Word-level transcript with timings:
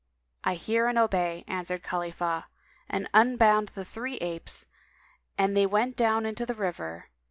"I 0.43 0.55
hear 0.55 0.87
and 0.87 0.97
obey," 0.97 1.43
answered 1.47 1.83
Khalifah 1.83 2.47
and 2.89 3.07
unbound 3.13 3.69
the 3.75 3.85
three 3.85 4.15
apes, 4.15 4.65
and 5.37 5.55
they 5.55 5.67
went 5.67 5.95
down 5.95 6.25
into 6.25 6.43
the 6.43 6.55
river. 6.55 7.09